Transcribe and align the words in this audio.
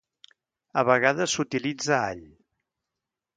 A 0.81 0.83
vegades 0.87 1.35
s'utilitza 1.35 1.93
all. 1.99 2.25